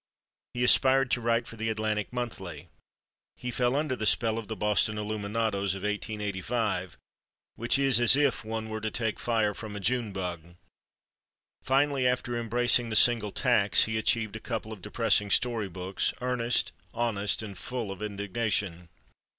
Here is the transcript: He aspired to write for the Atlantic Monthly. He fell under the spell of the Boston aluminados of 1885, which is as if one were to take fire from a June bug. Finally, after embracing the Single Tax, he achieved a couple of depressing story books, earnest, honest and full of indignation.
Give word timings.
He 0.55 0.63
aspired 0.63 1.11
to 1.11 1.21
write 1.21 1.45
for 1.45 1.57
the 1.57 1.69
Atlantic 1.69 2.11
Monthly. 2.11 2.69
He 3.37 3.51
fell 3.51 3.75
under 3.75 3.95
the 3.95 4.07
spell 4.07 4.39
of 4.39 4.47
the 4.47 4.55
Boston 4.55 4.95
aluminados 4.95 5.75
of 5.75 5.83
1885, 5.83 6.97
which 7.53 7.77
is 7.77 7.99
as 7.99 8.15
if 8.15 8.43
one 8.43 8.67
were 8.71 8.81
to 8.81 8.89
take 8.89 9.19
fire 9.19 9.53
from 9.53 9.75
a 9.75 9.79
June 9.79 10.11
bug. 10.11 10.55
Finally, 11.61 12.07
after 12.07 12.35
embracing 12.35 12.89
the 12.89 12.95
Single 12.95 13.31
Tax, 13.31 13.83
he 13.83 13.95
achieved 13.99 14.35
a 14.35 14.39
couple 14.39 14.73
of 14.73 14.81
depressing 14.81 15.29
story 15.29 15.69
books, 15.69 16.15
earnest, 16.19 16.71
honest 16.95 17.43
and 17.43 17.55
full 17.55 17.91
of 17.91 18.01
indignation. 18.01 18.89